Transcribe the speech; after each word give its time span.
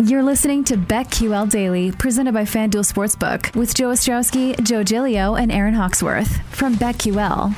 You're 0.00 0.24
listening 0.24 0.64
to 0.64 0.76
BetQL 0.76 1.48
Daily, 1.48 1.92
presented 1.92 2.34
by 2.34 2.42
FanDuel 2.42 2.82
Sportsbook, 2.84 3.54
with 3.54 3.76
Joe 3.76 3.90
Ostrowski, 3.90 4.60
Joe 4.64 4.82
Gilio, 4.82 5.40
and 5.40 5.52
Aaron 5.52 5.72
Hawksworth 5.72 6.42
from 6.48 6.74
BetQL. 6.74 7.54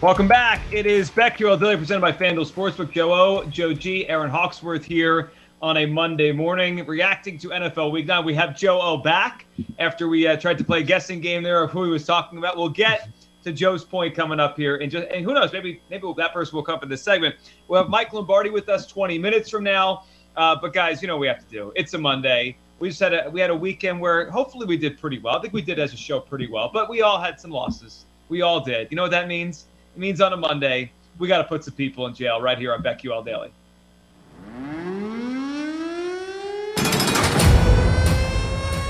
Welcome 0.00 0.26
back. 0.26 0.62
It 0.72 0.86
is 0.86 1.10
BetQL 1.10 1.60
Daily, 1.60 1.76
presented 1.76 2.00
by 2.00 2.12
FanDuel 2.12 2.50
Sportsbook. 2.50 2.92
Joe 2.92 3.12
O, 3.12 3.44
Joe 3.50 3.74
G, 3.74 4.08
Aaron 4.08 4.30
Hawksworth 4.30 4.86
here 4.86 5.32
on 5.60 5.76
a 5.76 5.84
Monday 5.84 6.32
morning, 6.32 6.86
reacting 6.86 7.36
to 7.36 7.48
NFL 7.48 7.92
Week 7.92 8.06
9. 8.06 8.24
We 8.24 8.32
have 8.36 8.56
Joe 8.56 8.80
O 8.80 8.96
back 8.96 9.44
after 9.78 10.08
we 10.08 10.26
uh, 10.26 10.38
tried 10.38 10.56
to 10.56 10.64
play 10.64 10.80
a 10.80 10.82
guessing 10.82 11.20
game 11.20 11.42
there 11.42 11.62
of 11.62 11.70
who 11.70 11.84
he 11.84 11.90
was 11.90 12.06
talking 12.06 12.38
about. 12.38 12.56
We'll 12.56 12.70
get 12.70 13.10
to 13.46 13.52
Joe's 13.52 13.84
point 13.84 14.14
coming 14.14 14.40
up 14.40 14.56
here, 14.56 14.76
and 14.76 14.90
just 14.90 15.06
and 15.08 15.24
who 15.24 15.32
knows, 15.32 15.52
maybe 15.52 15.80
maybe 15.88 16.12
that 16.16 16.32
person 16.32 16.56
will 16.56 16.64
come 16.64 16.80
in 16.82 16.88
this 16.88 17.02
segment. 17.02 17.36
We'll 17.68 17.80
have 17.80 17.88
Mike 17.88 18.12
Lombardi 18.12 18.50
with 18.50 18.68
us 18.68 18.86
20 18.88 19.18
minutes 19.18 19.48
from 19.48 19.62
now. 19.62 20.04
Uh, 20.36 20.56
but 20.60 20.72
guys, 20.72 21.00
you 21.00 21.08
know 21.08 21.14
what 21.14 21.20
we 21.20 21.26
have 21.28 21.38
to 21.38 21.50
do. 21.50 21.72
It's 21.76 21.94
a 21.94 21.98
Monday. 21.98 22.56
We 22.80 22.88
just 22.88 23.00
had 23.00 23.14
a 23.14 23.30
we 23.30 23.40
had 23.40 23.50
a 23.50 23.56
weekend 23.56 24.00
where 24.00 24.28
hopefully 24.30 24.66
we 24.66 24.76
did 24.76 24.98
pretty 24.98 25.20
well. 25.20 25.38
I 25.38 25.40
think 25.40 25.54
we 25.54 25.62
did 25.62 25.78
as 25.78 25.94
a 25.94 25.96
show 25.96 26.18
pretty 26.18 26.48
well, 26.48 26.70
but 26.72 26.90
we 26.90 27.02
all 27.02 27.20
had 27.20 27.40
some 27.40 27.52
losses. 27.52 28.04
We 28.28 28.42
all 28.42 28.60
did. 28.60 28.88
You 28.90 28.96
know 28.96 29.02
what 29.02 29.12
that 29.12 29.28
means? 29.28 29.66
It 29.94 30.00
means 30.00 30.20
on 30.20 30.32
a 30.32 30.36
Monday 30.36 30.90
we 31.16 31.28
got 31.28 31.38
to 31.38 31.44
put 31.44 31.62
some 31.62 31.74
people 31.74 32.06
in 32.08 32.14
jail 32.14 32.40
right 32.40 32.58
here 32.58 32.74
on 32.74 32.82
BetQL 32.82 33.24
Daily. 33.24 33.52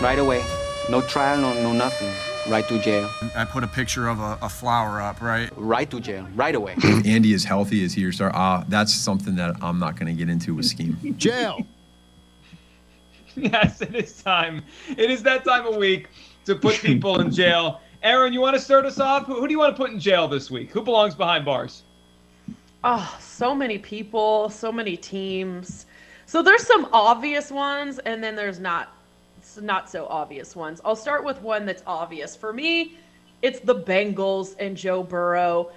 Right 0.03 0.19
away. 0.19 0.43
No 0.89 1.03
trial, 1.03 1.39
no, 1.39 1.53
no 1.63 1.73
nothing. 1.73 2.36
Right 2.49 2.67
to 2.69 2.79
jail. 2.79 3.11
I 3.35 3.45
put 3.45 3.65
a 3.65 3.67
picture 3.67 4.07
of 4.07 4.21
a, 4.21 4.39
a 4.41 4.49
flower 4.49 5.01
up, 5.01 5.21
right? 5.21 5.51
Right 5.57 5.91
to 5.91 5.99
jail. 5.99 6.29
Right 6.37 6.55
away. 6.55 6.77
Andy 7.05 7.33
is 7.33 7.45
healthy. 7.45 7.83
Is 7.83 7.93
he 7.93 8.03
your 8.03 8.13
star? 8.13 8.31
Uh, 8.35 8.63
that's 8.69 8.95
something 8.95 9.35
that 9.35 9.57
I'm 9.61 9.81
not 9.81 9.99
going 9.99 10.07
to 10.07 10.13
get 10.13 10.31
into 10.31 10.55
with 10.55 10.67
scheme. 10.67 10.97
Jail. 11.19 11.67
yes, 13.37 13.83
it 13.83 13.95
is 13.97 14.23
time. 14.23 14.63
It 14.97 15.11
is 15.11 15.25
that 15.25 15.45
time 15.45 15.67
of 15.67 15.77
week 15.77 16.09
to 16.45 16.55
put 16.55 16.77
people 16.77 17.21
in 17.21 17.33
jail. 17.33 17.81
Aaron, 18.03 18.33
you 18.33 18.41
want 18.41 18.55
to 18.55 18.61
start 18.61 18.87
us 18.87 19.01
off? 19.01 19.27
Who, 19.27 19.41
who 19.41 19.49
do 19.49 19.53
you 19.53 19.59
want 19.59 19.75
to 19.75 19.83
put 19.83 19.91
in 19.91 19.99
jail 19.99 20.29
this 20.29 20.49
week? 20.49 20.71
Who 20.71 20.83
belongs 20.83 21.17
behind 21.17 21.45
bars? 21.45 21.83
Oh, 22.85 23.17
so 23.21 23.55
many 23.55 23.79
people, 23.79 24.49
so 24.51 24.71
many 24.71 24.97
teams. 24.97 25.87
So 26.27 26.43
there's 26.43 26.65
some 26.65 26.89
obvious 26.93 27.51
ones, 27.51 27.99
and 28.01 28.23
then 28.23 28.37
there's 28.37 28.61
not 28.61 28.96
not 29.61 29.91
so 29.91 30.07
obvious 30.07 30.57
ones. 30.57 30.81
I'll 30.85 30.97
start 30.97 31.25
with 31.25 31.41
one 31.43 31.67
that's 31.67 31.83
obvious. 31.87 32.37
For 32.37 32.53
me, 32.53 32.97
it's 33.43 33.61
the 33.61 33.75
Bengals 33.75 34.57
and 34.59 34.77
Joe 34.77 35.03
Burrow. 35.03 35.71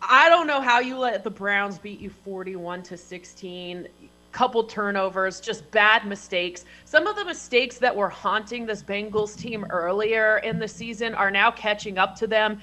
I 0.00 0.28
don't 0.28 0.46
know 0.46 0.60
how 0.60 0.80
you 0.80 0.98
let 0.98 1.22
the 1.24 1.30
Browns 1.30 1.78
beat 1.78 2.00
you 2.00 2.10
41 2.10 2.82
to 2.84 2.96
16. 2.96 3.88
Couple 4.32 4.64
turnovers, 4.64 5.40
just 5.40 5.70
bad 5.70 6.06
mistakes. 6.06 6.64
Some 6.84 7.06
of 7.06 7.16
the 7.16 7.24
mistakes 7.24 7.78
that 7.78 7.94
were 7.94 8.08
haunting 8.08 8.66
this 8.66 8.82
Bengals 8.82 9.36
team 9.36 9.64
earlier 9.70 10.38
in 10.38 10.58
the 10.58 10.66
season 10.66 11.14
are 11.14 11.30
now 11.30 11.50
catching 11.50 11.98
up 11.98 12.16
to 12.16 12.26
them. 12.26 12.60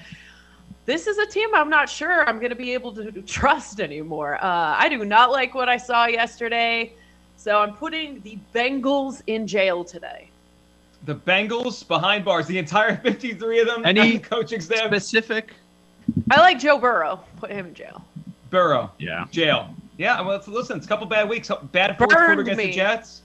This 0.84 1.06
is 1.06 1.18
a 1.18 1.26
team 1.26 1.48
I'm 1.54 1.70
not 1.70 1.88
sure 1.88 2.28
I'm 2.28 2.38
going 2.38 2.50
to 2.50 2.56
be 2.56 2.74
able 2.74 2.92
to 2.94 3.12
trust 3.26 3.80
anymore. 3.80 4.42
Uh, 4.42 4.76
I 4.78 4.88
do 4.88 5.04
not 5.04 5.30
like 5.30 5.54
what 5.54 5.68
I 5.68 5.76
saw 5.76 6.06
yesterday. 6.06 6.92
So 7.36 7.58
I'm 7.58 7.74
putting 7.74 8.20
the 8.20 8.38
Bengals 8.54 9.22
in 9.26 9.46
jail 9.46 9.82
today 9.84 10.30
the 11.04 11.14
Bengals 11.14 11.86
behind 11.86 12.24
bars, 12.24 12.46
the 12.46 12.58
entire 12.58 12.96
53 13.02 13.60
of 13.60 13.66
them. 13.66 13.86
Any 13.86 14.18
coaching 14.18 14.60
staff 14.60 14.86
specific? 14.86 15.54
I 16.30 16.40
like 16.40 16.58
Joe 16.58 16.78
Burrow. 16.78 17.20
Put 17.36 17.50
him 17.50 17.66
in 17.66 17.74
jail. 17.74 18.04
Burrow. 18.50 18.90
Yeah. 18.98 19.26
Jail. 19.30 19.74
Yeah. 19.96 20.20
Well, 20.20 20.42
listen, 20.46 20.76
it's 20.78 20.86
a 20.86 20.88
couple 20.88 21.06
bad 21.06 21.28
weeks. 21.28 21.50
Bad 21.72 21.96
fourth 21.96 22.10
Burned 22.10 22.26
quarter 22.26 22.42
against 22.42 22.58
me. 22.58 22.66
the 22.66 22.72
Jets. 22.72 23.22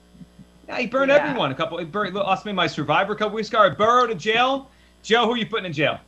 Yeah, 0.68 0.78
he 0.78 0.86
burned 0.86 1.10
Yeah. 1.10 1.16
everyone. 1.18 1.50
A 1.52 1.54
couple. 1.54 1.78
He 1.78 1.84
burned, 1.84 2.14
lost 2.14 2.44
me 2.46 2.52
my 2.52 2.66
survivor 2.66 3.12
a 3.12 3.16
couple 3.16 3.34
weeks 3.36 3.48
ago. 3.48 3.68
Burrow 3.70 4.06
to 4.06 4.14
jail. 4.14 4.70
Joe, 5.02 5.24
who 5.26 5.32
are 5.32 5.36
you 5.36 5.46
putting 5.46 5.66
in 5.66 5.72
jail? 5.72 5.98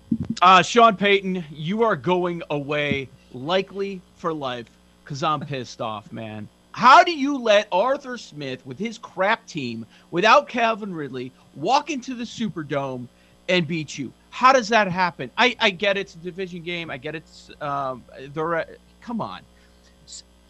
Uh, 0.43 0.61
Sean 0.63 0.97
Payton, 0.97 1.45
you 1.53 1.83
are 1.85 1.95
going 1.95 2.43
away 2.51 3.09
likely 3.33 4.01
for 4.17 4.33
life 4.33 4.67
because 5.05 5.23
I'm 5.23 5.41
pissed 5.41 5.81
off, 5.81 6.13
man. 6.13 6.49
How 6.79 7.03
do 7.03 7.11
you 7.11 7.37
let 7.39 7.67
Arthur 7.73 8.17
Smith 8.17 8.65
with 8.65 8.79
his 8.79 8.99
crap 8.99 9.45
team 9.49 9.85
without 10.13 10.49
Calvin 10.49 10.95
Ridley 10.95 11.33
walk 11.57 11.91
into 11.91 12.15
the 12.15 12.23
Superdome 12.23 13.09
and 13.49 13.67
beat 13.67 13.99
you? 13.99 14.13
How 14.31 14.53
does 14.53 14.69
that 14.69 14.87
happen? 14.87 15.29
I, 15.37 15.57
I 15.59 15.71
get 15.71 15.97
it's 15.97 16.15
a 16.15 16.19
division 16.19 16.63
game. 16.63 16.89
I 16.89 16.97
get 16.97 17.17
it's 17.17 17.51
um, 17.61 18.05
they're 18.33 18.65
come 19.01 19.21
on. 19.21 19.41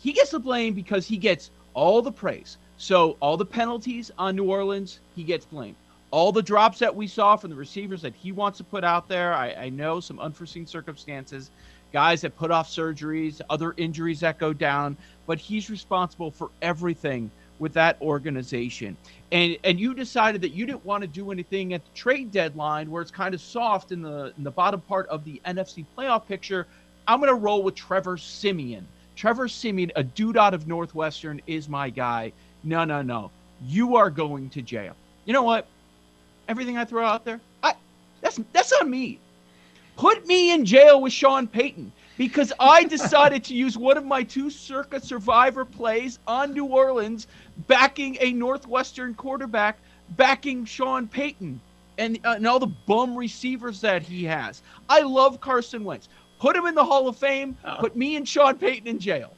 He 0.00 0.12
gets 0.12 0.33
the 0.33 0.38
blame 0.38 0.75
because 0.75 1.06
he 1.06 1.17
gets 1.17 1.50
all 1.72 2.03
the 2.03 2.12
praise. 2.12 2.59
So 2.77 3.17
all 3.21 3.38
the 3.38 3.47
penalties 3.47 4.11
on 4.19 4.37
New 4.37 4.50
Orleans, 4.50 5.00
he 5.17 5.25
gets 5.25 5.47
blamed. 5.47 5.77
All 6.11 6.31
the 6.31 6.43
drops 6.43 6.78
that 6.81 6.94
we 6.94 7.06
saw 7.06 7.37
from 7.37 7.49
the 7.49 7.56
receivers 7.56 8.03
that 8.03 8.15
he 8.15 8.33
wants 8.33 8.59
to 8.59 8.65
put 8.65 8.84
out 8.84 9.09
there, 9.09 9.33
I, 9.33 9.53
I 9.55 9.69
know 9.71 9.99
some 9.99 10.21
unforeseen 10.21 10.67
circumstances, 10.67 11.50
guys 11.93 12.21
that 12.22 12.37
put 12.37 12.50
off 12.50 12.69
surgeries, 12.69 13.41
other 13.50 13.75
injuries 13.76 14.21
that 14.21 14.38
go 14.38 14.53
down, 14.53 14.97
but 15.26 15.38
he's 15.38 15.71
responsible 15.71 16.31
for 16.31 16.50
everything 16.62 17.31
with 17.59 17.72
that 17.75 18.00
organization. 18.00 18.97
And 19.32 19.56
and 19.65 19.78
you 19.78 19.94
decided 19.94 20.41
that 20.43 20.50
you 20.50 20.66
didn't 20.66 20.84
want 20.84 21.03
to 21.03 21.09
do 21.09 21.31
anything 21.31 21.75
at 21.75 21.84
the 21.84 21.91
trade 21.94 22.31
deadline 22.31 22.91
where 22.91 23.03
it's 23.03 23.10
kind 23.10 23.34
of 23.34 23.41
soft 23.41 23.93
in 23.93 24.03
the 24.03 24.32
in 24.37 24.44
the 24.44 24.50
bottom 24.50 24.81
part 24.82 25.06
of 25.09 25.25
the 25.25 25.41
NFC 25.44 25.84
playoff 25.97 26.26
picture. 26.26 26.66
I'm 27.06 27.21
going 27.21 27.31
to 27.31 27.34
roll 27.34 27.62
with 27.62 27.75
Trevor 27.75 28.16
Siemian. 28.19 28.87
Trevor 29.16 29.49
Siemian, 29.49 29.91
a 29.97 30.03
dude 30.03 30.37
out 30.37 30.55
of 30.55 30.69
Northwestern, 30.69 31.41
is 31.47 31.69
my 31.69 31.91
guy. 31.91 32.32
No, 32.62 32.84
no, 32.84 33.03
no. 33.03 33.31
You 33.66 33.97
are 33.97 34.10
going 34.10 34.50
to 34.50 34.62
jail. 34.62 34.94
You 35.25 35.32
know 35.32 35.43
what? 35.43 35.66
Everything 36.49 36.76
I 36.76 36.84
throw 36.84 37.05
out 37.05 37.25
there, 37.25 37.41
I 37.62 37.75
that's 38.20 38.41
that's 38.53 38.72
on 38.72 38.91
me. 38.91 39.19
Put 39.99 40.29
me 40.29 40.53
in 40.53 40.65
jail 40.65 41.01
with 41.01 41.13
Sean 41.13 41.49
Payton 41.49 41.91
because 42.17 42.53
I 42.61 42.85
decided 42.85 43.43
to 43.45 43.55
use 43.55 43.77
one 43.77 43.97
of 43.97 44.05
my 44.05 44.23
two 44.23 44.49
circa 44.49 45.01
survivor 45.01 45.65
plays 45.65 46.21
on 46.25 46.53
New 46.53 46.67
Orleans, 46.67 47.27
backing 47.67 48.17
a 48.21 48.33
Northwestern 48.33 49.13
quarterback, 49.15 49.81
backing 50.11 50.65
Sean 50.65 51.09
Payton 51.09 51.61
and, 51.99 52.21
uh, 52.25 52.35
and 52.37 52.47
all 52.47 52.61
the 52.61 52.69
bum 52.69 53.17
receivers 53.17 53.81
that 53.81 54.03
he 54.05 54.23
has. 54.23 54.63
I 54.89 55.01
love 55.01 55.41
Carson 55.41 55.83
Wentz. 55.83 56.09
Put 56.39 56.55
him 56.55 56.67
in 56.67 56.77
the 56.77 56.85
Hall 56.85 57.09
of 57.09 57.17
Fame. 57.17 57.56
Put 57.81 57.97
me 57.97 58.15
and 58.15 58.29
Sean 58.29 58.56
Payton 58.56 58.87
in 58.87 59.01
jail. 59.01 59.35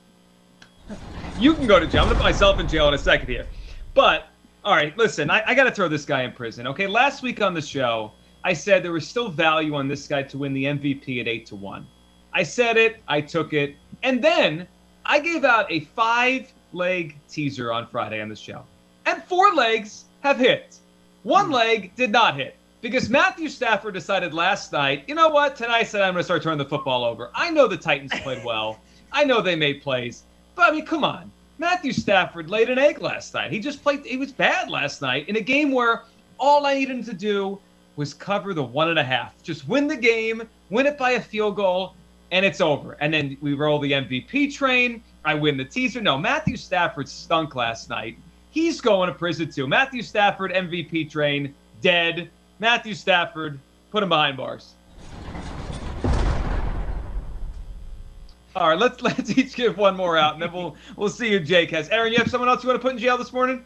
You 1.39 1.55
can 1.55 1.67
go 1.67 1.81
to 1.81 1.87
jail. 1.87 2.03
I'm 2.03 2.09
gonna 2.09 2.19
put 2.19 2.25
myself 2.25 2.61
in 2.61 2.69
jail 2.69 2.87
in 2.89 2.93
a 2.93 2.99
second 2.99 3.29
here. 3.29 3.47
But 3.95 4.27
all 4.63 4.75
right, 4.75 4.95
listen, 4.99 5.31
I, 5.31 5.43
I 5.47 5.55
got 5.55 5.65
to 5.65 5.71
throw 5.71 5.89
this 5.89 6.05
guy 6.05 6.21
in 6.23 6.33
prison. 6.33 6.67
Okay, 6.67 6.87
last 6.87 7.23
week 7.23 7.41
on 7.41 7.55
the 7.55 7.63
show, 7.63 8.13
I 8.43 8.53
said 8.53 8.83
there 8.83 8.93
was 8.93 9.07
still 9.07 9.29
value 9.29 9.75
on 9.75 9.89
this 9.89 10.07
guy 10.07 10.23
to 10.23 10.39
win 10.39 10.53
the 10.53 10.65
MVP 10.65 11.21
at 11.21 11.29
eight 11.29 11.47
to 11.47 11.57
one. 11.57 11.87
I 12.33 12.43
said 12.43 12.77
it, 12.77 13.03
I 13.09 13.21
took 13.21 13.53
it, 13.53 13.77
and 14.03 14.23
then 14.23 14.67
I 15.05 15.21
gave 15.21 15.45
out 15.45 15.71
a 15.71 15.81
five 15.81 16.53
leg 16.73 17.17
teaser 17.29 17.73
on 17.73 17.87
Friday 17.87 18.21
on 18.21 18.29
this 18.29 18.39
show, 18.39 18.65
and 19.07 19.23
four 19.25 19.53
legs 19.55 20.05
have 20.21 20.39
hit. 20.39 20.79
One 21.23 21.47
hmm. 21.47 21.53
leg 21.53 21.95
did 21.97 22.11
not 22.11 22.37
hit 22.37 22.57
because 22.81 23.11
Matthew 23.11 23.49
Stafford 23.49 23.95
decided 23.95 24.33
last 24.33 24.73
night, 24.73 25.05
you 25.07 25.15
know 25.15 25.29
what? 25.29 25.57
Tonight 25.57 25.81
I 25.81 25.83
said 25.83 26.03
I'm 26.03 26.15
going 26.15 26.21
to 26.21 26.25
start 26.25 26.43
turning 26.43 26.59
the 26.59 26.65
football 26.65 27.05
over. 27.05 27.31
I 27.35 27.51
know 27.51 27.67
the 27.67 27.77
Titans 27.77 28.13
played 28.23 28.45
well. 28.45 28.81
I 29.13 29.25
know 29.25 29.43
they 29.43 29.57
made 29.57 29.83
plays. 29.83 30.23
But 30.55 30.71
I 30.71 30.73
mean, 30.73 30.87
come 30.87 31.05
on. 31.05 31.31
Matthew 31.59 31.93
Stafford 31.93 32.49
laid 32.49 32.71
an 32.71 32.79
egg 32.79 33.03
last 33.03 33.35
night. 33.35 33.53
He 33.53 33.59
just 33.59 33.83
played, 33.83 34.07
he 34.07 34.17
was 34.17 34.33
bad 34.33 34.71
last 34.71 35.03
night 35.03 35.29
in 35.29 35.37
a 35.37 35.41
game 35.41 35.73
where 35.73 36.05
all 36.39 36.65
I 36.65 36.75
needed 36.75 36.97
him 36.97 37.05
to 37.05 37.13
do 37.13 37.61
was 38.01 38.15
cover 38.15 38.55
the 38.55 38.63
one 38.63 38.89
and 38.89 38.99
a 38.99 39.05
half. 39.05 39.43
Just 39.43 39.69
win 39.69 39.87
the 39.87 39.95
game, 39.95 40.49
win 40.71 40.87
it 40.87 40.97
by 40.97 41.11
a 41.11 41.21
field 41.21 41.57
goal, 41.57 41.95
and 42.33 42.47
it's 42.47 42.63
over. 42.63 42.97
And 42.99 43.13
then 43.13 43.37
we 43.43 43.53
roll 43.53 43.79
the 43.79 43.93
MVP 43.93 44.55
train. 44.55 45.03
I 45.23 45.35
win 45.35 45.59
the 45.59 45.67
teaser. 45.67 46.01
No, 46.01 46.17
Matthew 46.17 46.57
Stafford 46.57 47.11
stunk 47.11 47.55
last 47.57 47.91
night. 47.91 48.17
He's 48.53 48.81
going 48.81 49.09
to 49.11 49.15
prison 49.15 49.51
too. 49.51 49.67
Matthew 49.67 50.01
Stafford, 50.01 50.51
MVP 50.51 51.11
train, 51.11 51.55
dead. 51.83 52.31
Matthew 52.59 52.95
Stafford, 52.95 53.61
put 53.91 54.03
him 54.03 54.09
behind 54.09 54.39
bars. 54.39 54.73
All 58.57 58.71
right, 58.71 58.79
let's 58.79 59.03
let's 59.03 59.37
each 59.37 59.55
give 59.55 59.77
one 59.77 59.95
more 59.95 60.17
out, 60.17 60.33
and 60.33 60.43
then 60.43 60.51
we'll 60.55 60.75
we'll 60.97 61.11
see 61.11 61.33
who 61.33 61.39
Jake 61.39 61.71
has. 61.73 61.91
Aaron, 61.91 62.13
you 62.13 62.19
have 62.19 62.31
someone 62.31 62.49
else 62.49 62.63
you 62.63 62.71
want 62.71 62.81
to 62.81 62.83
put 62.83 62.93
in 62.93 62.99
jail 62.99 63.19
this 63.19 63.35
morning? 63.35 63.63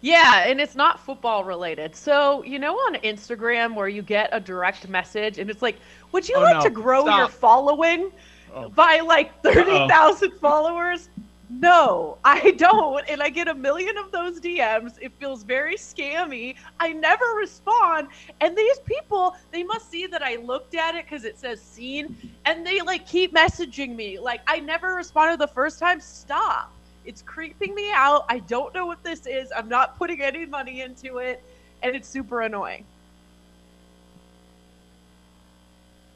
Yeah, 0.00 0.44
and 0.46 0.60
it's 0.60 0.76
not 0.76 1.00
football 1.00 1.44
related. 1.44 1.94
So, 1.96 2.42
you 2.44 2.58
know, 2.58 2.74
on 2.74 2.94
Instagram 2.96 3.74
where 3.74 3.88
you 3.88 4.02
get 4.02 4.28
a 4.32 4.40
direct 4.40 4.88
message 4.88 5.38
and 5.38 5.50
it's 5.50 5.62
like, 5.62 5.76
would 6.12 6.28
you 6.28 6.36
Oh, 6.36 6.42
like 6.42 6.56
no. 6.58 6.62
to 6.62 6.70
grow 6.70 7.02
Stop. 7.02 7.18
your 7.18 7.28
following 7.28 8.12
Oh. 8.54 8.68
by 8.70 9.00
like 9.00 9.42
30,000 9.42 10.32
followers? 10.40 11.08
No, 11.50 12.18
I 12.24 12.50
don't. 12.52 13.04
And 13.08 13.22
I 13.22 13.30
get 13.30 13.48
a 13.48 13.54
million 13.54 13.96
of 13.96 14.10
those 14.12 14.38
DMs. 14.38 14.98
It 15.00 15.12
feels 15.18 15.42
very 15.42 15.76
scammy. 15.76 16.54
I 16.78 16.92
never 16.92 17.24
respond. 17.38 18.08
And 18.40 18.56
these 18.56 18.78
people, 18.80 19.34
they 19.50 19.62
must 19.64 19.90
see 19.90 20.06
that 20.06 20.22
I 20.22 20.36
looked 20.36 20.74
at 20.74 20.94
it 20.94 21.06
because 21.06 21.24
it 21.24 21.38
says 21.38 21.60
seen 21.60 22.14
and 22.44 22.66
they 22.66 22.80
like 22.82 23.06
keep 23.06 23.34
messaging 23.34 23.96
me. 23.96 24.18
Like, 24.18 24.42
I 24.46 24.60
never 24.60 24.94
responded 24.94 25.38
the 25.40 25.48
first 25.48 25.78
time. 25.78 26.00
Stop. 26.00 26.77
It's 27.08 27.22
creeping 27.22 27.74
me 27.74 27.90
out. 27.94 28.26
I 28.28 28.40
don't 28.40 28.74
know 28.74 28.84
what 28.84 29.02
this 29.02 29.26
is. 29.26 29.50
I'm 29.56 29.66
not 29.68 29.96
putting 29.96 30.20
any 30.20 30.44
money 30.44 30.82
into 30.82 31.16
it, 31.18 31.42
and 31.82 31.96
it's 31.96 32.06
super 32.06 32.42
annoying. 32.42 32.84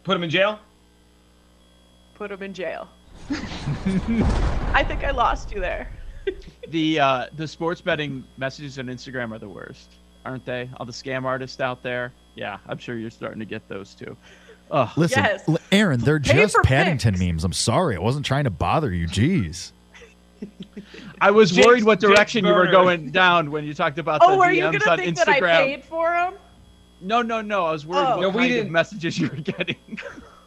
Put 0.05 0.17
him 0.17 0.23
in 0.23 0.29
jail. 0.31 0.59
Put 2.15 2.31
him 2.31 2.43
in 2.43 2.53
jail. 2.53 2.89
I 4.75 4.85
think 4.87 5.03
I 5.03 5.12
lost 5.12 5.50
you 5.53 5.61
there. 5.61 5.89
The 6.69 7.00
uh, 7.00 7.27
the 7.37 7.47
sports 7.49 7.81
betting 7.81 8.25
messages 8.37 8.79
on 8.79 8.87
Instagram 8.87 9.33
are 9.33 9.39
the 9.39 9.49
worst, 9.49 9.91
aren't 10.25 10.47
they? 10.47 10.71
All 10.79 10.87
the 10.87 10.93
scam 10.93 11.25
artists 11.25 11.61
out 11.61 11.83
there. 11.83 12.12
Yeah, 12.37 12.59
I'm 12.69 12.79
sure 12.79 12.97
you're 12.97 13.11
starting 13.11 13.41
to 13.41 13.44
get 13.44 13.69
those 13.69 13.94
too. 13.94 14.17
Ugh. 14.71 14.89
Listen, 14.97 15.25
Yes. 15.25 15.50
Aaron, 15.73 16.00
they're 16.00 16.21
Pay 16.21 16.33
just 16.35 16.56
Paddington 16.62 17.15
pics. 17.15 17.21
memes. 17.21 17.44
I'm 17.44 17.53
sorry. 17.53 17.97
I 17.97 17.99
wasn't 17.99 18.25
trying 18.25 18.44
to 18.44 18.50
bother 18.50 18.93
you. 18.93 19.06
Jeez. 19.09 19.73
I 21.21 21.31
was 21.31 21.50
Jake's- 21.50 21.67
worried 21.67 21.85
what 21.85 22.00
Jake's 22.00 22.12
direction 22.15 22.44
you 22.44 22.53
were 22.53 22.61
burner. 22.67 22.73
going 22.73 23.11
down 23.11 23.50
when 23.50 23.65
you 23.65 23.75
talked 23.75 23.99
about 23.99 24.21
Oh, 24.23 24.33
the 24.37 24.39
are 24.43 24.53
you 24.53 24.62
DMs 24.65 24.79
gonna 24.81 24.91
on 24.93 24.99
think 24.99 25.17
Instagram. 25.19 25.41
that 25.41 25.50
I 25.61 25.65
paid 25.65 25.85
for 25.85 26.11
them? 26.11 26.35
No, 27.00 27.21
no, 27.23 27.41
no. 27.41 27.67
I 27.67 27.73
was 27.73 27.85
worried 27.87 28.06
Oh. 28.06 28.11
what 28.17 28.21
No, 28.23 28.29
we 28.29 28.35
kind 28.43 28.49
didn't- 28.53 28.73
messages 28.73 29.19
you 29.19 29.29
were 29.29 29.37
getting. 29.37 29.77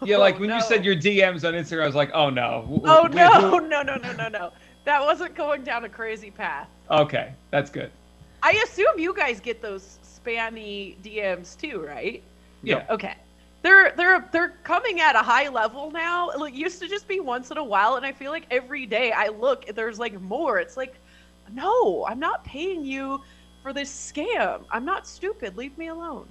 Yeah, 0.03 0.17
oh, 0.17 0.19
like 0.19 0.35
Oh, 0.35 0.39
when 0.39 0.49
no. 0.49 0.57
you 0.57 0.61
said 0.61 0.83
your 0.85 0.95
DMs 0.95 1.47
on 1.47 1.53
Instagram, 1.53 1.83
I 1.83 1.85
was 1.87 1.95
like, 1.95 2.11
oh 2.13 2.29
no. 2.29 2.67
Oh 2.85 3.03
w- 3.07 3.15
no, 3.15 3.49
who- 3.49 3.61
no, 3.69 3.81
no, 3.81 3.95
no, 3.95 4.11
no, 4.11 4.27
no. 4.27 4.51
That 4.83 5.01
wasn't 5.01 5.33
going 5.35 5.63
down 5.63 5.83
a 5.85 5.89
crazy 5.89 6.29
path. 6.29 6.67
Okay, 6.91 7.31
that's 7.49 7.71
good. 7.71 7.89
I 8.43 8.51
assume 8.65 8.99
you 8.99 9.15
guys 9.15 9.39
get 9.39 9.61
those 9.61 9.97
spammy 10.03 10.97
DMs 11.01 11.57
too, 11.59 11.79
right? 11.81 12.21
Yeah. 12.61 12.85
Okay. 12.89 13.15
They're 13.65 13.93
they're 13.97 14.29
they're 14.31 14.49
coming 14.63 15.01
at 15.01 15.15
a 15.15 15.23
high 15.23 15.49
level 15.49 15.89
now. 15.89 16.29
It 16.29 16.53
used 16.53 16.79
to 16.83 16.87
just 16.87 17.07
be 17.07 17.19
once 17.19 17.49
in 17.49 17.57
a 17.57 17.63
while, 17.63 17.95
and 17.95 18.05
I 18.05 18.11
feel 18.11 18.29
like 18.29 18.45
every 18.51 18.85
day 18.85 19.11
I 19.11 19.29
look, 19.29 19.65
there's 19.73 19.97
like 19.97 20.21
more. 20.21 20.59
It's 20.59 20.77
like, 20.77 20.93
no, 21.51 22.05
I'm 22.07 22.19
not 22.19 22.43
paying 22.43 22.85
you 22.85 23.23
for 23.63 23.73
this 23.73 23.89
scam. 23.89 24.65
I'm 24.69 24.85
not 24.85 25.07
stupid. 25.07 25.57
Leave 25.57 25.75
me 25.79 25.87
alone. 25.87 26.27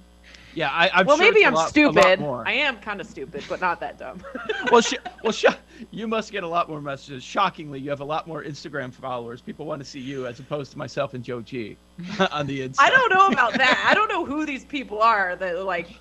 yeah, 0.53 0.69
I, 0.71 0.89
I'm 0.93 1.05
well, 1.05 1.17
sure 1.17 1.25
maybe 1.29 1.45
I'm 1.45 1.55
lot 1.55 1.67
stupid. 1.67 2.21
I 2.23 2.53
am 2.53 2.77
kind 2.77 3.01
of 3.01 3.07
stupid, 3.07 3.43
but 3.49 3.59
not 3.59 3.81
that 3.81 3.99
dumb. 3.99 4.23
well, 4.71 4.79
sh- 4.79 4.93
well, 5.21 5.33
sh- 5.33 5.57
you 5.91 6.07
must 6.07 6.31
get 6.31 6.45
a 6.45 6.47
lot 6.47 6.69
more 6.69 6.79
messages. 6.79 7.21
Shockingly, 7.21 7.81
you 7.81 7.89
have 7.89 7.99
a 7.99 8.05
lot 8.05 8.27
more 8.27 8.45
Instagram 8.45 8.93
followers. 8.93 9.41
People 9.41 9.65
want 9.65 9.81
to 9.81 9.85
see 9.85 9.99
you 9.99 10.25
as 10.25 10.39
opposed 10.39 10.71
to 10.71 10.77
myself 10.77 11.13
and 11.13 11.21
Joe 11.21 11.41
G 11.41 11.75
on 12.31 12.47
the 12.47 12.61
Insta. 12.61 12.77
I 12.79 12.89
don't 12.91 13.13
know 13.13 13.27
about 13.27 13.55
that. 13.55 13.85
I 13.85 13.93
don't 13.93 14.07
know 14.07 14.23
who 14.23 14.45
these 14.45 14.63
people 14.63 15.01
are 15.01 15.35
that 15.35 15.65
like 15.65 15.99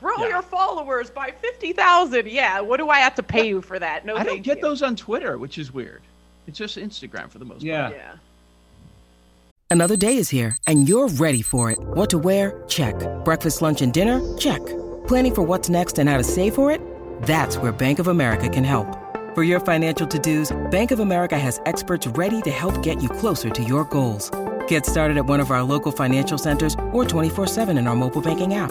grow 0.00 0.16
Yeah. 0.18 0.28
your 0.28 0.42
followers 0.42 1.10
by 1.10 1.30
fifty 1.40 1.72
thousand. 1.72 2.28
Yeah, 2.28 2.60
what 2.60 2.76
do 2.78 2.88
I 2.88 2.98
have 2.98 3.14
to 3.16 3.22
pay 3.22 3.46
you 3.48 3.60
for 3.62 3.78
that? 3.78 4.04
No, 4.06 4.16
I 4.16 4.24
don't 4.24 4.42
get 4.42 4.56
you. 4.58 4.62
those 4.62 4.82
on 4.82 4.96
Twitter, 4.96 5.38
which 5.38 5.58
is 5.58 5.72
weird. 5.72 6.02
It's 6.46 6.58
just 6.58 6.76
Instagram 6.76 7.28
for 7.30 7.38
the 7.38 7.44
most 7.44 7.62
Yeah. 7.62 7.90
Yeah. 7.90 8.12
Another 9.70 9.96
day 9.96 10.16
is 10.16 10.30
here, 10.30 10.56
and 10.66 10.88
you're 10.88 11.08
ready 11.08 11.42
for 11.42 11.70
it. 11.70 11.78
What 11.78 12.08
to 12.10 12.18
wear? 12.18 12.62
Check. 12.68 12.94
Breakfast, 13.24 13.60
lunch, 13.60 13.82
and 13.82 13.92
dinner? 13.92 14.20
Check. 14.38 14.64
Planning 15.06 15.34
for 15.34 15.42
what's 15.42 15.68
next 15.68 15.98
and 15.98 16.08
how 16.08 16.16
to 16.16 16.24
save 16.24 16.54
for 16.54 16.70
it? 16.70 16.80
That's 17.22 17.58
where 17.58 17.70
Bank 17.72 17.98
of 17.98 18.08
America 18.08 18.48
can 18.48 18.64
help. 18.64 18.86
For 19.34 19.42
your 19.42 19.60
financial 19.60 20.06
to-dos, 20.06 20.56
Bank 20.70 20.90
of 20.90 21.00
America 21.00 21.38
has 21.38 21.60
experts 21.66 22.06
ready 22.06 22.40
to 22.42 22.50
help 22.50 22.82
get 22.82 23.02
you 23.02 23.08
closer 23.10 23.50
to 23.50 23.62
your 23.62 23.84
goals. 23.84 24.30
Get 24.68 24.86
started 24.86 25.16
at 25.18 25.26
one 25.26 25.40
of 25.40 25.50
our 25.50 25.62
local 25.62 25.92
financial 25.92 26.38
centers 26.38 26.74
or 26.92 27.04
24-7 27.04 27.78
in 27.78 27.86
our 27.86 27.94
mobile 27.96 28.22
banking 28.22 28.54
app. 28.54 28.70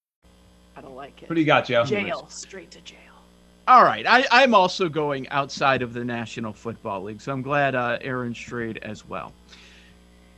I 0.81 0.83
don't 0.83 0.95
like 0.95 1.21
it. 1.21 1.29
What 1.29 1.35
do 1.35 1.39
you 1.39 1.45
got, 1.45 1.65
Joe? 1.65 1.85
Jail, 1.85 2.27
straight 2.29 2.71
to 2.71 2.81
jail. 2.81 2.97
All 3.67 3.83
right, 3.83 4.03
I, 4.07 4.25
I'm 4.31 4.55
also 4.55 4.89
going 4.89 5.29
outside 5.29 5.83
of 5.83 5.93
the 5.93 6.03
National 6.03 6.51
Football 6.53 7.03
League, 7.03 7.21
so 7.21 7.31
I'm 7.31 7.43
glad 7.43 7.75
uh, 7.75 7.99
Aaron 8.01 8.33
strayed 8.33 8.79
as 8.79 9.07
well. 9.07 9.31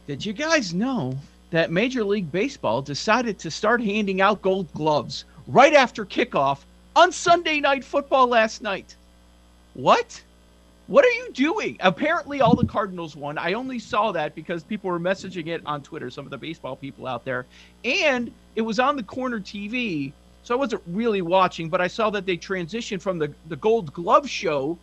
Did 0.06 0.26
you 0.26 0.34
guys 0.34 0.74
know 0.74 1.18
that 1.52 1.72
Major 1.72 2.04
League 2.04 2.30
Baseball 2.30 2.82
decided 2.82 3.40
to 3.40 3.50
start 3.50 3.82
handing 3.82 4.20
out 4.20 4.42
gold 4.42 4.72
gloves 4.74 5.24
right 5.48 5.74
after 5.74 6.06
kickoff 6.06 6.60
on 6.94 7.14
Sunday 7.14 7.62
Night 7.62 7.86
Football 7.86 8.28
last 8.28 8.62
night? 8.62 8.98
What? 9.76 10.22
What 10.88 11.06
are 11.06 11.12
you 11.12 11.32
doing? 11.32 11.78
Apparently, 11.80 12.42
all 12.42 12.56
the 12.56 12.68
Cardinals 12.68 13.16
won. 13.16 13.38
I 13.38 13.54
only 13.54 13.80
saw 13.80 14.12
that 14.12 14.36
because 14.36 14.62
people 14.62 14.90
were 14.90 15.00
messaging 15.00 15.48
it 15.48 15.62
on 15.66 15.82
Twitter, 15.82 16.10
some 16.10 16.26
of 16.26 16.32
the 16.32 16.38
baseball 16.38 16.76
people 16.76 17.08
out 17.08 17.24
there. 17.24 17.46
And 17.86 18.30
it 18.58 18.62
was 18.62 18.80
on 18.80 18.98
the 18.98 19.04
corner 19.04 19.40
TV, 19.40 20.12
so 20.44 20.54
I 20.54 20.58
wasn't 20.58 20.84
really 20.88 21.22
watching, 21.22 21.70
but 21.70 21.82
I 21.82 21.88
saw 21.88 22.10
that 22.12 22.26
they 22.26 22.38
transitioned 22.38 23.02
from 23.02 23.18
the, 23.18 23.34
the 23.48 23.56
Gold 23.56 23.94
Glove 23.94 24.30
show 24.30 24.78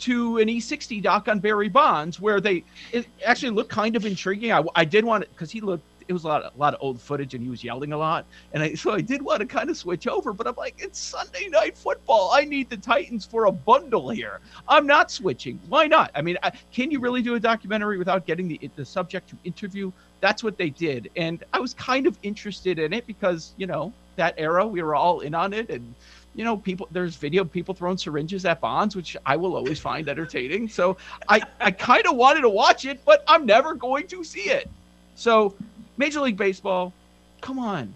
to 0.00 0.38
an 0.38 0.48
E60 0.48 1.02
doc 1.02 1.28
on 1.28 1.40
Barry 1.40 1.68
Bonds, 1.68 2.20
where 2.20 2.40
they 2.40 2.64
it 2.92 3.06
actually 3.24 3.50
looked 3.50 3.70
kind 3.70 3.96
of 3.96 4.06
intriguing. 4.06 4.52
I, 4.52 4.62
I 4.74 4.84
did 4.84 5.04
want 5.04 5.24
it 5.24 5.30
because 5.32 5.50
he 5.50 5.60
looked. 5.60 5.84
It 6.08 6.12
was 6.12 6.24
a 6.24 6.28
lot, 6.28 6.42
a 6.42 6.58
lot 6.58 6.74
of 6.74 6.80
old 6.82 7.00
footage, 7.00 7.34
and 7.34 7.44
he 7.44 7.48
was 7.48 7.62
yelling 7.62 7.92
a 7.92 7.96
lot, 7.98 8.24
and 8.52 8.62
I, 8.62 8.74
so 8.74 8.92
I 8.92 9.00
did 9.00 9.20
want 9.22 9.40
to 9.40 9.46
kind 9.46 9.68
of 9.68 9.76
switch 9.76 10.08
over. 10.08 10.32
But 10.32 10.46
I'm 10.46 10.56
like, 10.56 10.74
it's 10.78 10.98
Sunday 10.98 11.48
night 11.48 11.76
football. 11.76 12.30
I 12.32 12.44
need 12.44 12.70
the 12.70 12.76
Titans 12.76 13.26
for 13.26 13.44
a 13.44 13.52
bundle 13.52 14.10
here. 14.10 14.40
I'm 14.68 14.86
not 14.86 15.10
switching. 15.10 15.60
Why 15.68 15.86
not? 15.86 16.10
I 16.14 16.22
mean, 16.22 16.38
I, 16.42 16.52
can 16.72 16.90
you 16.90 17.00
really 17.00 17.22
do 17.22 17.34
a 17.34 17.40
documentary 17.40 17.98
without 17.98 18.26
getting 18.26 18.48
the 18.48 18.70
the 18.76 18.84
subject 18.84 19.28
to 19.30 19.36
interview? 19.44 19.92
That's 20.20 20.44
what 20.44 20.58
they 20.58 20.70
did, 20.70 21.10
and 21.16 21.42
I 21.52 21.60
was 21.60 21.74
kind 21.74 22.06
of 22.06 22.18
interested 22.22 22.78
in 22.78 22.92
it 22.92 23.06
because 23.06 23.52
you 23.56 23.66
know 23.66 23.92
that 24.16 24.34
era 24.36 24.66
we 24.66 24.82
were 24.82 24.94
all 24.94 25.20
in 25.20 25.34
on 25.34 25.52
it, 25.52 25.70
and 25.70 25.94
you 26.34 26.44
know 26.44 26.56
people 26.56 26.88
there's 26.90 27.16
video 27.16 27.44
people 27.44 27.74
throwing 27.74 27.98
syringes 27.98 28.44
at 28.44 28.60
bonds 28.60 28.94
which 28.94 29.16
i 29.26 29.36
will 29.36 29.56
always 29.56 29.80
find 29.80 30.08
entertaining. 30.08 30.68
So 30.68 30.96
i 31.28 31.40
i 31.60 31.70
kind 31.70 32.06
of 32.06 32.16
wanted 32.16 32.42
to 32.42 32.48
watch 32.48 32.84
it 32.84 33.00
but 33.04 33.24
i'm 33.26 33.46
never 33.46 33.74
going 33.74 34.06
to 34.08 34.22
see 34.24 34.50
it. 34.50 34.68
So 35.16 35.54
major 35.96 36.20
league 36.20 36.36
baseball 36.36 36.92
come 37.40 37.58
on. 37.58 37.94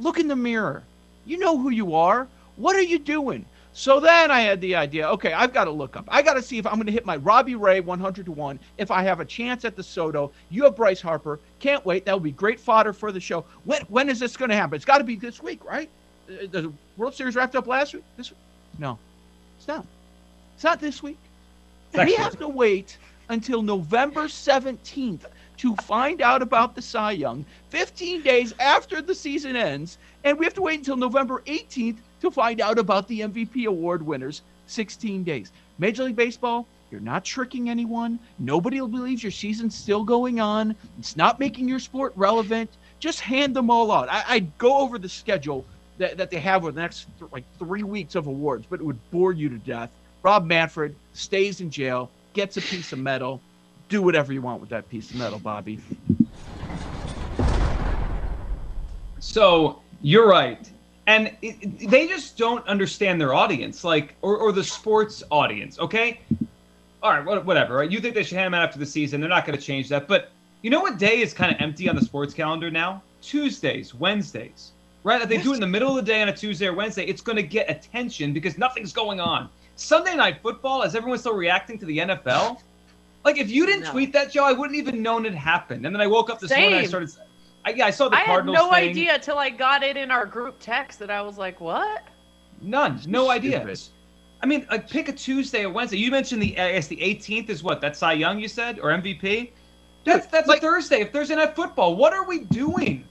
Look 0.00 0.18
in 0.18 0.28
the 0.28 0.36
mirror. 0.36 0.82
You 1.26 1.38
know 1.38 1.58
who 1.58 1.70
you 1.70 1.94
are. 1.94 2.26
What 2.56 2.74
are 2.76 2.82
you 2.82 2.98
doing 2.98 3.44
so 3.78 4.00
then 4.00 4.30
i 4.30 4.40
had 4.40 4.60
the 4.60 4.74
idea 4.74 5.08
okay 5.08 5.32
i've 5.32 5.52
got 5.52 5.64
to 5.64 5.70
look 5.70 5.96
up 5.96 6.04
i 6.08 6.20
got 6.22 6.34
to 6.34 6.42
see 6.42 6.58
if 6.58 6.66
i'm 6.66 6.74
going 6.74 6.86
to 6.86 6.92
hit 6.92 7.06
my 7.06 7.16
robbie 7.16 7.54
ray 7.54 7.80
100 7.80 8.26
to 8.26 8.32
1 8.32 8.58
if 8.76 8.90
i 8.90 9.02
have 9.02 9.20
a 9.20 9.24
chance 9.24 9.64
at 9.64 9.76
the 9.76 9.82
soto 9.82 10.32
you 10.50 10.64
have 10.64 10.74
bryce 10.76 11.00
harper 11.00 11.38
can't 11.60 11.84
wait 11.86 12.04
that 12.04 12.14
would 12.14 12.24
be 12.24 12.32
great 12.32 12.58
fodder 12.58 12.92
for 12.92 13.12
the 13.12 13.20
show 13.20 13.44
when 13.64 13.82
when 13.82 14.08
is 14.08 14.18
this 14.18 14.36
going 14.36 14.50
to 14.50 14.56
happen 14.56 14.74
it's 14.74 14.84
got 14.84 14.98
to 14.98 15.04
be 15.04 15.16
this 15.16 15.42
week 15.42 15.64
right 15.64 15.88
Uh, 16.28 16.46
the 16.50 16.72
World 16.96 17.14
Series 17.14 17.36
wrapped 17.36 17.56
up 17.56 17.66
last 17.66 17.94
week. 17.94 18.04
This 18.16 18.30
week? 18.30 18.38
No, 18.78 18.98
it's 19.56 19.68
not. 19.68 19.86
It's 20.54 20.64
not 20.64 20.80
this 20.80 21.02
week. 21.02 21.18
We 21.94 22.14
have 22.16 22.38
to 22.38 22.48
wait 22.48 22.98
until 23.30 23.62
November 23.62 24.24
17th 24.24 25.24
to 25.58 25.76
find 25.76 26.20
out 26.20 26.42
about 26.42 26.74
the 26.74 26.82
Cy 26.82 27.12
Young, 27.12 27.46
15 27.70 28.22
days 28.22 28.54
after 28.60 29.00
the 29.00 29.14
season 29.14 29.56
ends, 29.56 29.98
and 30.24 30.38
we 30.38 30.44
have 30.44 30.54
to 30.54 30.62
wait 30.62 30.78
until 30.80 30.96
November 30.96 31.42
18th 31.46 31.98
to 32.20 32.30
find 32.30 32.60
out 32.60 32.78
about 32.78 33.08
the 33.08 33.20
MVP 33.20 33.66
award 33.66 34.02
winners, 34.02 34.42
16 34.66 35.24
days. 35.24 35.52
Major 35.78 36.04
League 36.04 36.16
Baseball, 36.16 36.66
you're 36.90 37.00
not 37.00 37.24
tricking 37.24 37.68
anyone. 37.68 38.18
Nobody 38.38 38.80
will 38.80 38.88
believe 38.88 39.22
your 39.22 39.32
season's 39.32 39.74
still 39.74 40.04
going 40.04 40.40
on. 40.40 40.74
It's 40.98 41.16
not 41.16 41.38
making 41.38 41.68
your 41.68 41.78
sport 41.78 42.12
relevant. 42.16 42.70
Just 42.98 43.20
hand 43.20 43.54
them 43.54 43.70
all 43.70 43.92
out. 43.92 44.08
I, 44.10 44.24
I'd 44.28 44.58
go 44.58 44.78
over 44.78 44.98
the 44.98 45.08
schedule 45.08 45.64
that, 45.98 46.16
that 46.16 46.30
they 46.30 46.38
have 46.38 46.62
over 46.62 46.72
the 46.72 46.80
next 46.80 47.06
th- 47.18 47.30
like 47.30 47.44
three 47.58 47.82
weeks 47.82 48.14
of 48.14 48.26
awards, 48.26 48.66
but 48.68 48.80
it 48.80 48.84
would 48.84 48.98
bore 49.10 49.32
you 49.32 49.48
to 49.48 49.58
death. 49.58 49.90
Rob 50.22 50.46
Manfred 50.46 50.96
stays 51.12 51.60
in 51.60 51.70
jail, 51.70 52.10
gets 52.32 52.56
a 52.56 52.60
piece 52.60 52.92
of 52.92 52.98
metal. 52.98 53.40
Do 53.88 54.02
whatever 54.02 54.32
you 54.32 54.42
want 54.42 54.60
with 54.60 54.70
that 54.70 54.88
piece 54.88 55.10
of 55.10 55.16
metal, 55.16 55.38
Bobby. 55.38 55.78
So 59.20 59.80
you're 60.00 60.28
right, 60.28 60.70
and 61.08 61.28
it, 61.42 61.56
it- 61.60 61.90
they 61.90 62.06
just 62.06 62.36
don't 62.36 62.64
understand 62.68 63.20
their 63.20 63.34
audience, 63.34 63.82
like 63.82 64.14
or, 64.22 64.36
or 64.36 64.52
the 64.52 64.62
sports 64.62 65.24
audience. 65.30 65.78
Okay, 65.80 66.20
all 67.02 67.12
right, 67.18 67.44
whatever. 67.44 67.76
Right? 67.76 67.90
You 67.90 67.98
think 68.00 68.14
they 68.14 68.22
should 68.22 68.36
hand 68.36 68.46
them 68.46 68.54
out 68.54 68.62
after 68.68 68.78
the 68.78 68.86
season? 68.86 69.20
They're 69.20 69.28
not 69.30 69.44
going 69.46 69.58
to 69.58 69.64
change 69.64 69.88
that. 69.88 70.06
But 70.06 70.30
you 70.62 70.70
know 70.70 70.80
what 70.80 70.98
day 70.98 71.20
is 71.20 71.32
kind 71.34 71.52
of 71.54 71.60
empty 71.60 71.88
on 71.88 71.96
the 71.96 72.02
sports 72.02 72.32
calendar 72.34 72.70
now? 72.70 73.02
Tuesdays, 73.22 73.94
Wednesdays. 73.94 74.70
Right? 75.04 75.22
If 75.22 75.28
they 75.28 75.38
do 75.38 75.52
it 75.52 75.54
in 75.54 75.60
the 75.60 75.66
middle 75.66 75.90
of 75.90 75.96
the 75.96 76.02
day 76.02 76.20
on 76.22 76.28
a 76.28 76.36
Tuesday 76.36 76.66
or 76.66 76.74
Wednesday, 76.74 77.04
it's 77.04 77.22
going 77.22 77.36
to 77.36 77.42
get 77.42 77.70
attention 77.70 78.32
because 78.32 78.58
nothing's 78.58 78.92
going 78.92 79.20
on. 79.20 79.48
Sunday 79.76 80.14
night 80.16 80.42
football, 80.42 80.82
is 80.82 80.94
everyone 80.96 81.18
still 81.18 81.34
reacting 81.34 81.78
to 81.78 81.86
the 81.86 81.98
NFL? 81.98 82.60
Like 83.24 83.38
if 83.38 83.48
you 83.48 83.64
didn't 83.64 83.84
No. 83.84 83.92
tweet 83.92 84.12
that, 84.12 84.32
Joe, 84.32 84.44
I 84.44 84.52
wouldn't 84.52 84.76
even 84.76 85.00
known 85.02 85.24
it 85.24 85.34
happened. 85.34 85.86
And 85.86 85.94
then 85.94 86.00
I 86.02 86.06
woke 86.08 86.28
up 86.30 86.40
this 86.40 86.50
morning, 86.50 86.74
I 86.74 86.84
started. 86.88 87.10
I, 87.64 87.70
yeah, 87.70 87.86
I 87.86 87.90
saw 87.90 88.08
the 88.08 88.16
cardinals. 88.16 88.56
I 88.56 88.60
had 88.60 88.70
no 88.70 88.74
thing. 88.74 88.90
idea 88.90 89.18
till 89.18 89.38
I 89.38 89.50
got 89.50 89.82
it 89.82 89.96
in 89.96 90.10
our 90.10 90.26
group 90.26 90.56
text 90.60 90.98
that 91.00 91.10
I 91.10 91.20
was 91.22 91.38
like, 91.38 91.60
what? 91.60 92.04
None. 92.60 93.00
No 93.06 93.30
idea. 93.30 93.60
Stupid. 93.60 93.80
I 94.42 94.46
mean, 94.46 94.66
like 94.70 94.88
pick 94.88 95.08
a 95.08 95.12
Tuesday 95.12 95.64
or 95.64 95.70
Wednesday. 95.70 95.96
You 95.96 96.10
mentioned 96.10 96.42
the 96.42 96.58
I 96.58 96.72
guess 96.72 96.86
the 96.86 96.96
18th 96.96 97.48
is 97.48 97.62
what? 97.62 97.80
That's 97.80 97.98
Cy 97.98 98.12
Young, 98.12 98.38
you 98.38 98.48
said, 98.48 98.78
or 98.78 98.90
MVP? 98.90 99.50
That's 100.04 100.26
that's 100.26 100.48
a 100.48 100.56
Thursday. 100.58 101.00
If 101.00 101.12
Thursday 101.12 101.34
night 101.34 101.56
football, 101.56 101.96
what 101.96 102.12
are 102.12 102.26
we 102.26 102.40
doing? 102.44 103.04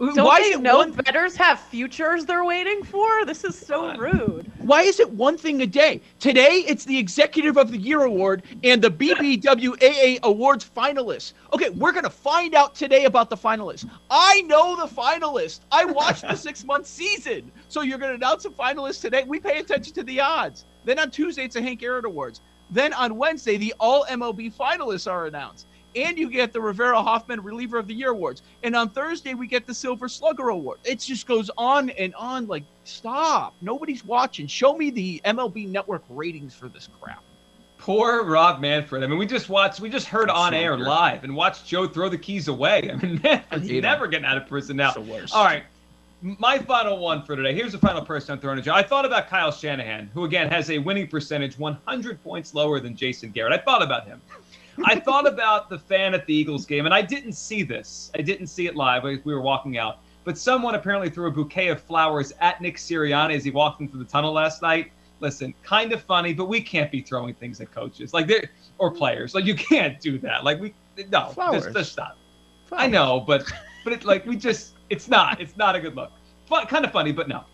Don't 0.00 0.16
Why 0.24 0.40
they 0.40 0.60
know 0.60 0.78
one- 0.78 0.92
betters 0.92 1.36
have 1.36 1.60
futures 1.60 2.26
they're 2.26 2.44
waiting 2.44 2.82
for? 2.82 3.24
This 3.24 3.44
is 3.44 3.56
so 3.56 3.94
rude. 3.96 4.50
Why 4.58 4.82
is 4.82 4.98
it 4.98 5.08
one 5.10 5.38
thing 5.38 5.62
a 5.62 5.66
day? 5.66 6.00
Today, 6.18 6.64
it's 6.66 6.84
the 6.84 6.98
Executive 6.98 7.56
of 7.56 7.70
the 7.70 7.78
Year 7.78 8.02
award 8.02 8.42
and 8.64 8.82
the 8.82 8.90
BBWAA 8.90 10.18
awards 10.24 10.68
finalists. 10.76 11.32
Okay, 11.52 11.70
we're 11.70 11.92
going 11.92 12.04
to 12.04 12.10
find 12.10 12.54
out 12.56 12.74
today 12.74 13.04
about 13.04 13.30
the 13.30 13.36
finalists. 13.36 13.88
I 14.10 14.40
know 14.42 14.74
the 14.76 14.92
finalists. 14.92 15.60
I 15.70 15.84
watched 15.84 16.22
the 16.22 16.34
six 16.48 16.64
month 16.64 16.86
season. 16.86 17.52
So 17.68 17.82
you're 17.82 17.98
going 17.98 18.10
to 18.10 18.16
announce 18.16 18.42
the 18.42 18.50
finalists 18.50 19.00
today. 19.00 19.22
We 19.24 19.38
pay 19.38 19.58
attention 19.60 19.94
to 19.94 20.02
the 20.02 20.20
odds. 20.20 20.64
Then 20.84 20.98
on 20.98 21.10
Tuesday, 21.12 21.44
it's 21.44 21.54
the 21.54 21.62
Hank 21.62 21.82
Aaron 21.84 22.04
Awards. 22.04 22.40
Then 22.70 22.92
on 22.94 23.16
Wednesday, 23.16 23.56
the 23.58 23.74
All 23.78 24.04
MLB 24.06 24.52
finalists 24.54 25.08
are 25.10 25.26
announced. 25.26 25.66
And 25.96 26.18
you 26.18 26.28
get 26.30 26.52
the 26.52 26.60
Rivera 26.60 27.00
Hoffman 27.02 27.42
Reliever 27.42 27.78
of 27.78 27.86
the 27.86 27.94
Year 27.94 28.10
awards. 28.10 28.42
And 28.62 28.74
on 28.74 28.88
Thursday, 28.90 29.34
we 29.34 29.46
get 29.46 29.66
the 29.66 29.74
Silver 29.74 30.08
Slugger 30.08 30.48
Award. 30.48 30.78
It 30.84 31.00
just 31.00 31.26
goes 31.26 31.50
on 31.56 31.90
and 31.90 32.14
on. 32.14 32.46
Like, 32.46 32.64
stop. 32.84 33.54
Nobody's 33.60 34.04
watching. 34.04 34.46
Show 34.46 34.76
me 34.76 34.90
the 34.90 35.20
MLB 35.24 35.68
network 35.68 36.02
ratings 36.08 36.54
for 36.54 36.68
this 36.68 36.88
crap. 37.00 37.22
Poor 37.78 38.24
Rob 38.24 38.60
Manfred. 38.60 39.04
I 39.04 39.06
mean, 39.06 39.18
we 39.18 39.26
just 39.26 39.48
watched, 39.48 39.78
we 39.78 39.90
just 39.90 40.06
heard 40.06 40.30
on 40.30 40.54
air 40.54 40.74
weird. 40.74 40.88
live 40.88 41.22
and 41.24 41.36
watched 41.36 41.66
Joe 41.66 41.86
throw 41.86 42.08
the 42.08 42.16
keys 42.16 42.48
away. 42.48 42.90
I 42.90 42.96
mean, 42.96 43.20
Manfred's 43.22 43.68
hate 43.68 43.76
him. 43.76 43.82
never 43.82 44.06
getting 44.06 44.24
out 44.24 44.38
of 44.38 44.46
prison 44.46 44.76
now. 44.78 44.86
It's 44.88 44.94
the 44.94 45.02
worst. 45.02 45.34
All 45.34 45.44
right. 45.44 45.64
My 46.22 46.58
final 46.58 46.96
one 46.98 47.22
for 47.24 47.36
today. 47.36 47.54
Here's 47.54 47.72
the 47.72 47.78
final 47.78 48.00
person 48.00 48.32
I'm 48.32 48.40
throwing 48.40 48.58
at 48.58 48.64
Joe. 48.64 48.72
I 48.72 48.82
thought 48.82 49.04
about 49.04 49.28
Kyle 49.28 49.52
Shanahan, 49.52 50.10
who 50.14 50.24
again 50.24 50.48
has 50.48 50.70
a 50.70 50.78
winning 50.78 51.06
percentage 51.06 51.58
100 51.58 52.24
points 52.24 52.54
lower 52.54 52.80
than 52.80 52.96
Jason 52.96 53.30
Garrett. 53.30 53.52
I 53.52 53.62
thought 53.62 53.82
about 53.82 54.06
him. 54.06 54.22
I 54.84 54.98
thought 54.98 55.26
about 55.26 55.68
the 55.68 55.78
fan 55.78 56.14
at 56.14 56.26
the 56.26 56.34
Eagles 56.34 56.66
game, 56.66 56.84
and 56.86 56.94
I 56.94 57.02
didn't 57.02 57.32
see 57.32 57.62
this. 57.62 58.10
I 58.14 58.22
didn't 58.22 58.48
see 58.48 58.66
it 58.66 58.76
live. 58.76 59.04
We 59.04 59.20
we 59.24 59.34
were 59.34 59.40
walking 59.40 59.78
out. 59.78 59.98
But 60.24 60.38
someone 60.38 60.74
apparently 60.74 61.10
threw 61.10 61.26
a 61.26 61.30
bouquet 61.30 61.68
of 61.68 61.82
flowers 61.82 62.32
at 62.40 62.60
Nick 62.60 62.76
Sirianni 62.76 63.36
as 63.36 63.44
he 63.44 63.50
walked 63.50 63.82
into 63.82 63.98
the 63.98 64.04
tunnel 64.04 64.32
last 64.32 64.62
night. 64.62 64.90
Listen, 65.20 65.54
kind 65.62 65.92
of 65.92 66.02
funny, 66.02 66.32
but 66.32 66.46
we 66.46 66.60
can't 66.60 66.90
be 66.90 67.02
throwing 67.02 67.34
things 67.34 67.60
at 67.60 67.70
coaches 67.70 68.12
like 68.12 68.26
they 68.26 68.48
or 68.78 68.90
players. 68.90 69.34
Like 69.34 69.44
you 69.44 69.54
can't 69.54 70.00
do 70.00 70.18
that. 70.18 70.44
Like 70.44 70.60
we 70.60 70.74
no, 71.10 71.28
Flowers. 71.28 71.64
just, 71.64 71.76
just 71.76 71.92
stop. 71.92 72.16
I 72.72 72.86
know, 72.86 73.20
but 73.20 73.50
but 73.84 73.92
it's 73.92 74.04
like 74.04 74.26
we 74.26 74.36
just 74.36 74.74
it's 74.90 75.08
not 75.08 75.40
it's 75.40 75.56
not 75.56 75.76
a 75.76 75.80
good 75.80 75.94
look. 75.94 76.10
Fun, 76.46 76.66
kind 76.66 76.84
of 76.84 76.92
funny, 76.92 77.12
but 77.12 77.28
no. 77.28 77.44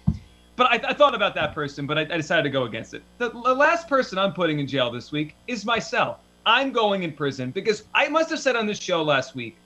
But 0.57 0.85
I, 0.85 0.91
I 0.91 0.95
thought 0.95 1.15
about 1.15 1.35
that 1.37 1.55
person, 1.55 1.87
but 1.87 1.97
I, 1.97 2.03
I 2.03 2.17
decided 2.17 2.43
to 2.43 2.50
go 2.50 2.65
against 2.65 2.93
it. 2.93 3.03
The, 3.19 3.31
the 3.31 3.55
last 3.55 3.89
person 3.89 4.19
I'm 4.19 4.33
putting 4.33 4.59
in 4.59 4.67
jail 4.67 4.91
this 4.91 5.11
week 5.11 5.37
is 5.47 5.65
myself. 5.65 6.19
I'm 6.47 6.73
going 6.73 7.02
in 7.02 7.12
prison 7.12 7.50
because 7.50 7.85
I 7.94 8.09
must 8.09 8.30
have 8.30 8.40
said 8.40 8.56
on 8.56 8.66
this 8.66 8.78
show 8.78 9.02
last 9.02 9.35
week 9.35 9.56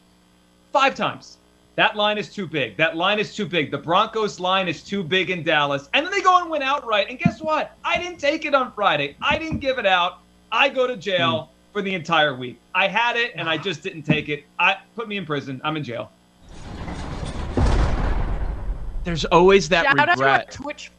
five 0.72 0.94
times 0.94 1.38
that 1.76 1.96
line 1.96 2.18
is 2.18 2.32
too 2.32 2.46
big. 2.46 2.76
That 2.76 2.96
line 2.96 3.18
is 3.18 3.34
too 3.34 3.46
big. 3.46 3.70
The 3.72 3.78
Broncos 3.78 4.38
line 4.38 4.68
is 4.68 4.82
too 4.82 5.02
big 5.02 5.30
in 5.30 5.42
Dallas. 5.42 5.88
And 5.92 6.06
then 6.06 6.12
they 6.12 6.20
go 6.20 6.40
and 6.40 6.48
win 6.48 6.62
outright. 6.62 7.08
And 7.10 7.18
guess 7.18 7.42
what? 7.42 7.72
I 7.84 7.98
didn't 7.98 8.18
take 8.18 8.44
it 8.44 8.54
on 8.54 8.72
Friday. 8.72 9.16
I 9.20 9.38
didn't 9.38 9.58
give 9.58 9.78
it 9.78 9.86
out. 9.86 10.20
I 10.52 10.68
go 10.68 10.86
to 10.86 10.96
jail 10.96 11.50
for 11.72 11.82
the 11.82 11.92
entire 11.92 12.34
week. 12.34 12.60
I 12.74 12.86
had 12.86 13.16
it 13.16 13.32
and 13.34 13.48
I 13.48 13.58
just 13.58 13.82
didn't 13.82 14.02
take 14.02 14.28
it. 14.28 14.44
I 14.58 14.76
put 14.94 15.08
me 15.08 15.16
in 15.16 15.26
prison. 15.26 15.60
I'm 15.64 15.76
in 15.76 15.82
jail. 15.82 16.12
There's 19.02 19.24
always 19.26 19.68
that 19.68 19.84
shout 19.84 19.98
out 19.98 20.16
to 20.16 20.28
our. 20.28 20.44
Twitch. 20.44 20.92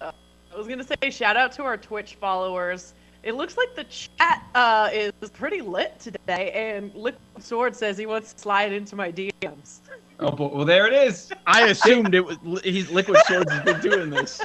Uh, 0.00 0.12
I 0.52 0.56
was 0.56 0.68
gonna 0.68 0.84
say 0.84 1.10
shout 1.10 1.36
out 1.36 1.52
to 1.52 1.62
our 1.62 1.76
Twitch 1.76 2.16
followers. 2.16 2.94
It 3.24 3.36
looks 3.36 3.56
like 3.56 3.74
the 3.74 3.84
chat 3.84 4.44
uh, 4.54 4.90
is 4.92 5.12
pretty 5.32 5.62
lit 5.62 5.98
today, 5.98 6.52
and 6.52 6.94
Liquid 6.94 7.42
Sword 7.42 7.74
says 7.74 7.96
he 7.96 8.04
wants 8.04 8.34
to 8.34 8.38
slide 8.38 8.70
into 8.70 8.96
my 8.96 9.10
DMs. 9.10 9.80
Oh, 10.20 10.30
but, 10.30 10.54
well, 10.54 10.66
there 10.66 10.86
it 10.86 10.92
is. 10.92 11.32
I 11.46 11.68
assumed 11.68 12.14
it 12.14 12.24
was 12.24 12.36
he's 12.62 12.90
Liquid 12.90 13.18
Swords 13.26 13.50
has 13.50 13.64
been 13.64 13.80
doing 13.80 14.10
this. 14.10 14.42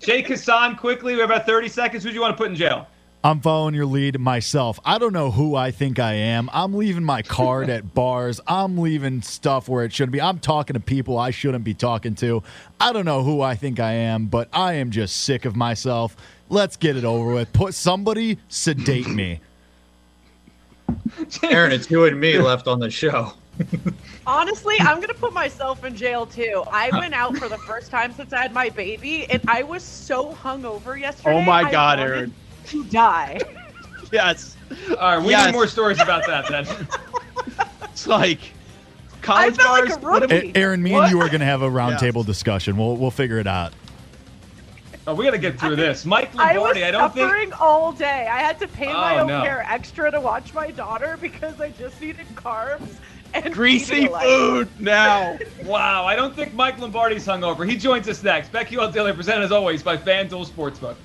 Jay 0.00 0.24
Kassan, 0.24 0.76
quickly. 0.76 1.14
We 1.14 1.20
have 1.20 1.30
about 1.30 1.46
30 1.46 1.68
seconds. 1.68 2.02
Who 2.02 2.10
do 2.10 2.16
you 2.16 2.20
want 2.20 2.36
to 2.36 2.36
put 2.36 2.50
in 2.50 2.56
jail? 2.56 2.88
I'm 3.24 3.40
following 3.40 3.74
your 3.74 3.86
lead 3.86 4.20
myself. 4.20 4.78
I 4.84 4.98
don't 4.98 5.14
know 5.14 5.30
who 5.30 5.56
I 5.56 5.70
think 5.70 5.98
I 5.98 6.12
am. 6.12 6.50
I'm 6.52 6.74
leaving 6.74 7.04
my 7.04 7.22
card 7.22 7.70
at 7.70 7.94
bars. 7.94 8.38
I'm 8.46 8.76
leaving 8.76 9.22
stuff 9.22 9.66
where 9.66 9.82
it 9.82 9.94
shouldn't 9.94 10.12
be. 10.12 10.20
I'm 10.20 10.38
talking 10.38 10.74
to 10.74 10.80
people 10.80 11.16
I 11.16 11.30
shouldn't 11.30 11.64
be 11.64 11.72
talking 11.72 12.14
to. 12.16 12.42
I 12.78 12.92
don't 12.92 13.06
know 13.06 13.22
who 13.22 13.40
I 13.40 13.54
think 13.54 13.80
I 13.80 13.92
am, 13.92 14.26
but 14.26 14.50
I 14.52 14.74
am 14.74 14.90
just 14.90 15.22
sick 15.22 15.46
of 15.46 15.56
myself. 15.56 16.18
Let's 16.50 16.76
get 16.76 16.98
it 16.98 17.04
over 17.06 17.32
with. 17.32 17.50
Put 17.54 17.72
somebody 17.72 18.38
sedate 18.48 19.08
me. 19.08 19.40
Aaron, 21.42 21.72
it's 21.72 21.90
you 21.90 22.04
and 22.04 22.20
me 22.20 22.36
left 22.36 22.68
on 22.68 22.78
the 22.78 22.90
show. 22.90 23.32
Honestly, 24.26 24.76
I'm 24.80 25.00
gonna 25.00 25.14
put 25.14 25.32
myself 25.32 25.82
in 25.82 25.96
jail 25.96 26.26
too. 26.26 26.62
I 26.70 26.90
went 26.98 27.14
out 27.14 27.38
for 27.38 27.48
the 27.48 27.56
first 27.58 27.90
time 27.90 28.12
since 28.12 28.34
I 28.34 28.42
had 28.42 28.52
my 28.52 28.68
baby, 28.68 29.24
and 29.30 29.40
I 29.48 29.62
was 29.62 29.82
so 29.82 30.34
hungover 30.34 30.88
oh 30.88 30.94
yesterday. 30.94 31.38
Oh 31.38 31.40
my 31.40 31.62
I 31.62 31.70
God, 31.70 31.98
wanted 32.00 32.12
Aaron. 32.12 32.34
To 32.68 32.84
die. 32.84 33.40
Yes. 34.12 34.56
All 34.90 34.96
right, 34.96 35.18
we 35.24 35.30
Yes. 35.30 35.46
need 35.46 35.52
more 35.52 35.66
stories 35.66 36.00
about 36.00 36.26
that 36.26 36.46
then. 36.48 36.66
It's 37.84 38.08
like 38.08 38.40
college 39.22 39.54
felt 39.56 39.88
like 39.88 40.00
bars. 40.02 40.22
a 40.32 40.36
what 40.36 40.56
Aaron, 40.56 40.82
me 40.82 40.92
What? 40.92 41.04
and 41.04 41.12
you 41.12 41.20
are 41.20 41.28
going 41.28 41.40
to 41.40 41.46
have 41.46 41.62
a 41.62 41.68
roundtable 41.70 42.16
Yes. 42.18 42.26
discussion. 42.26 42.76
We'll 42.76 42.96
we'll 42.96 43.12
figure 43.12 43.38
it 43.38 43.46
out. 43.46 43.72
Oh, 45.06 45.14
we 45.14 45.24
got 45.24 45.30
to 45.32 45.38
get 45.38 45.60
through 45.60 45.76
this. 45.76 46.04
Mike 46.04 46.34
I 46.36 46.52
was 46.54 46.56
Lombardi, 46.56 46.82
I, 46.84 46.90
don't 46.90 47.12
think. 47.14 47.26
suffering 47.28 47.52
all 47.52 47.92
day. 47.92 48.26
I 48.26 48.38
had 48.38 48.58
to 48.60 48.66
pay 48.68 48.86
my 48.92 49.16
Oh, 49.16 49.20
own 49.20 49.26
no. 49.28 49.42
care 49.42 49.64
extra 49.68 50.10
to 50.10 50.20
watch 50.20 50.52
my 50.54 50.70
daughter 50.70 51.16
because 51.20 51.60
I 51.60 51.70
just 51.70 52.00
needed 52.00 52.26
carbs 52.34 52.94
and 53.34 53.52
Greasy 53.54 54.06
food 54.08 54.68
now. 54.80 55.38
Wow, 55.64 56.04
I 56.06 56.16
don't 56.16 56.34
think 56.34 56.52
Mike 56.54 56.78
Lombardi's 56.80 57.26
hungover. 57.26 57.68
He 57.68 57.76
joins 57.76 58.08
us 58.08 58.22
next. 58.22 58.50
BetQL 58.50 58.92
Daily, 58.92 59.12
presented 59.12 59.44
as 59.44 59.52
always 59.52 59.82
by 59.82 59.96
FanDuel 59.96 60.46
Sportsbook. 60.48 60.96